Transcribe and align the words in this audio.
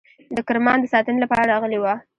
د 0.35 0.37
کرمان 0.47 0.77
د 0.81 0.85
ساتنې 0.93 1.19
لپاره 1.21 1.49
راغلي 1.53 1.77
وه. 1.79 1.93